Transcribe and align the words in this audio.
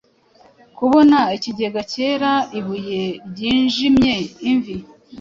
Kubona 0.77 1.17
ikigega 1.35 1.81
cyera 1.91 2.31
ibuye 2.59 3.01
ryijimye-imvi 3.29 4.75